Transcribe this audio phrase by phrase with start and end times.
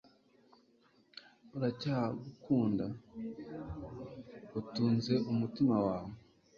[1.55, 2.85] uracyagukunda,
[4.59, 6.13] utunze umutima wawe